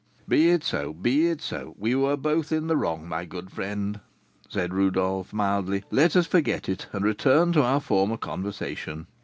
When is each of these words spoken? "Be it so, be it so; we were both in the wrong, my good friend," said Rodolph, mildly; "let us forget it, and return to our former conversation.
"Be 0.27 0.49
it 0.49 0.63
so, 0.63 0.93
be 0.93 1.27
it 1.27 1.43
so; 1.43 1.75
we 1.77 1.93
were 1.93 2.17
both 2.17 2.51
in 2.51 2.65
the 2.65 2.75
wrong, 2.75 3.07
my 3.07 3.23
good 3.23 3.51
friend," 3.51 3.99
said 4.49 4.73
Rodolph, 4.73 5.31
mildly; 5.31 5.83
"let 5.91 6.15
us 6.15 6.25
forget 6.25 6.67
it, 6.67 6.87
and 6.91 7.05
return 7.05 7.51
to 7.51 7.61
our 7.61 7.79
former 7.79 8.17
conversation. 8.17 9.05